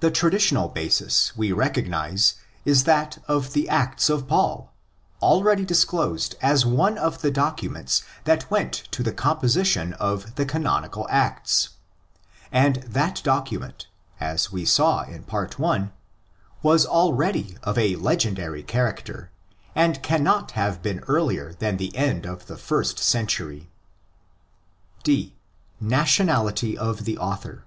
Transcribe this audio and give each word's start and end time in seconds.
The 0.00 0.10
traditional 0.10 0.68
basis 0.68 1.34
we 1.34 1.50
recognise 1.50 2.34
is 2.66 2.84
that 2.84 3.24
of 3.26 3.54
the 3.54 3.70
Acts 3.70 4.10
of 4.10 4.28
Paul, 4.28 4.70
already 5.22 5.64
disclosed 5.64 6.34
as 6.42 6.66
one 6.66 6.98
of 6.98 7.22
the 7.22 7.30
documents 7.30 8.02
that 8.24 8.50
went 8.50 8.74
to 8.90 9.02
the 9.02 9.14
composition 9.14 9.94
of 9.94 10.34
the 10.34 10.44
canonicalActs. 10.44 11.70
And 12.52 12.82
that 12.82 13.22
document, 13.24 13.86
as 14.20 14.52
we 14.52 14.66
saw 14.66 15.04
in 15.04 15.22
Part 15.22 15.58
I., 15.58 15.88
was 16.62 16.84
already 16.84 17.56
of 17.62 17.78
a 17.78 17.96
legendary 17.96 18.62
character, 18.62 19.30
and 19.74 20.02
cannot 20.02 20.50
have 20.50 20.82
been 20.82 20.98
earlier 21.08 21.54
than 21.54 21.78
the 21.78 21.96
end 21.96 22.26
of 22.26 22.44
the 22.46 22.58
first 22.58 22.98
century. 22.98 23.70
D.—Natwonality 25.02 26.76
of 26.76 27.06
the 27.06 27.16
Author. 27.16 27.64